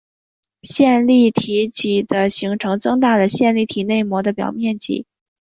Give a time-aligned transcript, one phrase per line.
[0.63, 5.05] 线粒体嵴的形成增大了线粒体内膜的表面积。